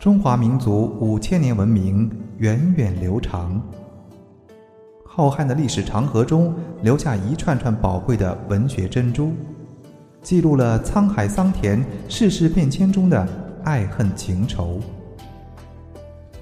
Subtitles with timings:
[0.00, 3.60] 中华民族五千年文明源远流长。
[5.04, 9.34] 浩瀚的历史长河中，留下一串串宝贵的文学珍珠，
[10.22, 13.28] 记录了沧海桑田、世事变迁中的
[13.62, 14.80] 爱恨情仇。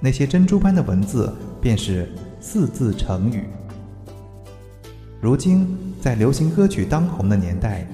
[0.00, 3.44] 那些珍珠般的文字，便是四字成语。
[5.20, 7.86] 如今，在流行歌曲当红的年代，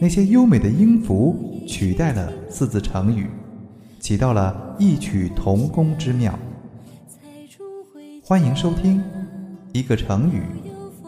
[0.00, 3.26] 那些优美的音符取代了四字成语，
[3.98, 6.38] 起到了异曲同工之妙。
[8.22, 9.02] 欢迎收听
[9.72, 10.42] 一个成语，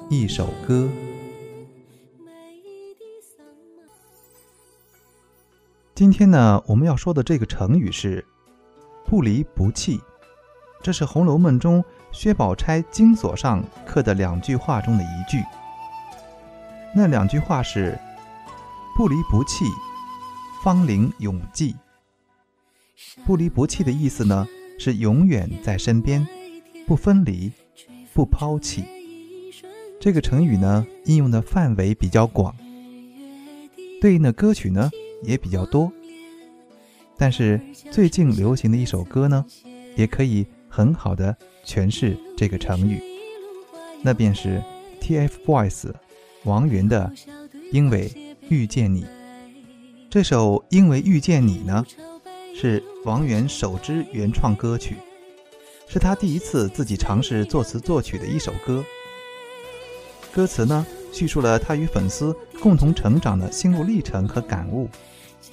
[0.08, 0.88] 一首歌。
[5.94, 8.24] 今天呢，我们要说的这个成语是
[9.04, 10.00] “不离不弃”。
[10.80, 15.42] 这是《红楼梦》中薛宝钗金锁上刻的两句话中的一句。
[16.94, 17.98] 那两句话是
[18.96, 19.64] “不离不弃，
[20.62, 21.74] 芳龄永继”。
[23.24, 24.46] 不离不弃的意思呢，
[24.78, 26.26] 是永远在身边，
[26.86, 27.52] 不分离，
[28.12, 28.84] 不抛弃。
[30.00, 32.54] 这个成语呢，应用的范围比较广，
[34.00, 34.90] 对应的歌曲呢
[35.22, 35.92] 也比较多。
[37.16, 39.44] 但是最近流行的一首歌呢，
[39.96, 40.46] 也可以。
[40.70, 43.02] 很好的诠释这个成语，
[44.02, 44.62] 那便是
[45.00, 45.90] TFBOYS
[46.44, 47.10] 王源的
[47.72, 48.12] 《因为
[48.50, 49.02] 遇见你》。
[50.10, 51.84] 这首《因为遇见你》呢，
[52.60, 54.96] 是王源首支原创歌曲，
[55.86, 58.84] 是他第一次自己尝试作词作曲的一首歌。
[60.34, 64.88] 歌词呢，叙述了他与粉丝共同成长的心路历程和感悟，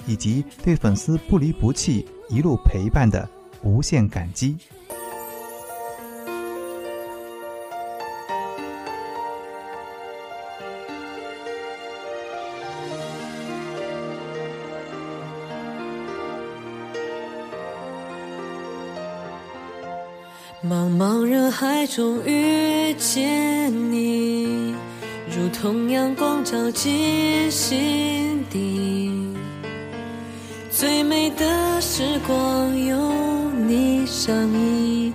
[0.04, 3.28] 以及对粉丝不离不弃、一路陪伴的
[3.62, 4.56] 无限感激。
[20.68, 24.74] 茫茫人海中遇见你，
[25.30, 29.32] 如同阳光照进心底。
[30.68, 32.98] 最美的时光有
[33.68, 35.12] 你相依，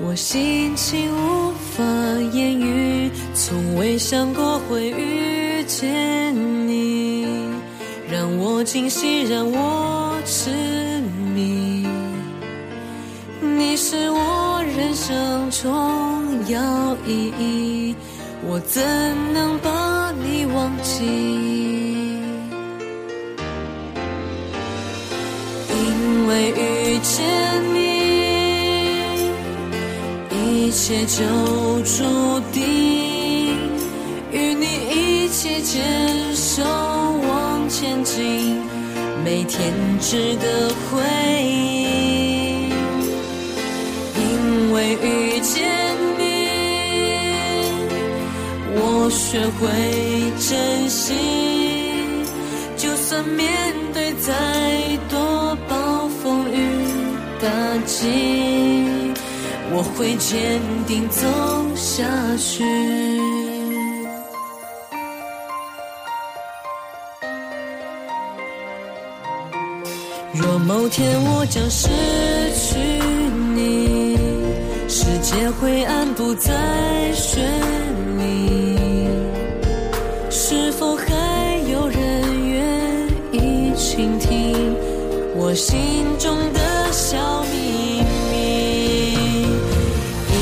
[0.00, 1.84] 我心情无法
[2.32, 3.08] 言喻。
[3.34, 6.34] 从未想过会遇见
[6.66, 7.24] 你，
[8.10, 10.50] 让我惊喜，让我痴
[11.36, 11.86] 迷。
[13.40, 14.17] 你是我。
[14.88, 17.94] 人生重要意义，
[18.42, 18.82] 我怎
[19.34, 21.04] 能把你忘记？
[25.68, 27.22] 因为遇见
[27.74, 27.76] 你，
[30.32, 31.22] 一切就
[31.82, 32.64] 注定，
[34.32, 38.56] 与你一起牵手往前进，
[39.22, 41.02] 每天值得回
[41.44, 41.77] 忆。
[49.10, 49.68] 学会
[50.38, 51.14] 珍惜。
[52.76, 53.48] 就算面
[53.92, 54.32] 对再
[55.08, 56.58] 多暴风雨
[57.40, 57.48] 打
[57.84, 58.06] 击，
[59.72, 61.26] 我会坚定走
[61.74, 62.04] 下
[62.36, 62.64] 去。
[70.34, 71.88] 若某天我将失
[72.54, 72.78] 去
[73.54, 74.16] 你。
[74.88, 76.52] 世界灰暗，不再
[77.12, 77.40] 绚
[83.98, 84.54] 倾听
[85.34, 85.76] 我心
[86.20, 88.00] 中的小秘
[88.30, 88.36] 密？
[90.30, 90.34] 因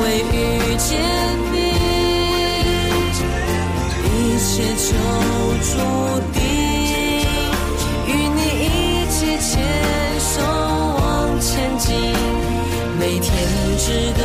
[0.00, 0.34] 为遇
[0.78, 0.96] 见
[1.52, 1.54] 你，
[4.08, 4.08] 一
[4.40, 4.88] 切就
[5.68, 5.76] 注
[6.32, 6.40] 定，
[8.06, 9.60] 与你一起牵
[10.18, 10.32] 手
[10.96, 11.04] 往
[11.38, 11.92] 前进。
[12.98, 13.28] 每天
[13.76, 14.20] 值得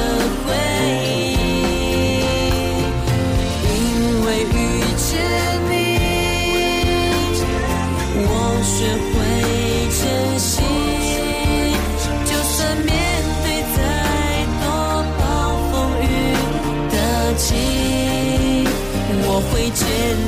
[19.78, 19.86] 坚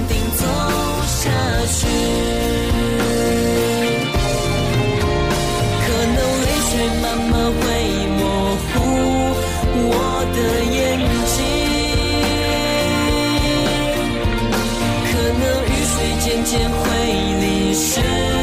[0.08, 0.46] 定走
[1.08, 1.22] 下
[1.66, 1.78] 去
[5.82, 7.62] 可能泪水慢慢会
[8.20, 8.22] 模
[8.62, 8.70] 糊
[9.90, 9.92] 我
[10.36, 10.38] 的
[10.76, 10.78] 眼
[11.26, 11.38] 睛
[15.10, 16.80] 可能雨水渐渐会
[17.42, 17.44] 淋
[17.74, 18.39] 湿。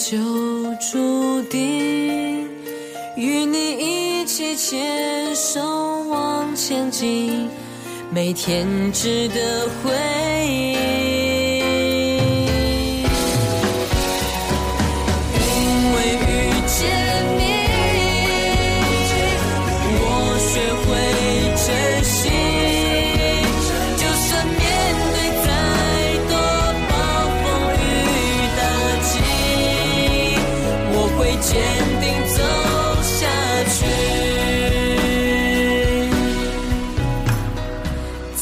[0.00, 0.16] 就
[0.76, 2.48] 注定
[3.18, 5.60] 与你一起牵手
[6.08, 7.46] 往前进
[8.10, 9.92] 每天值得回
[10.48, 10.99] 忆。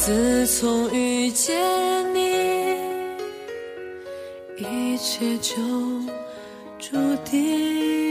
[0.01, 1.53] 自从遇见
[2.15, 2.21] 你
[4.55, 5.53] 一切就
[6.79, 8.08] 注定。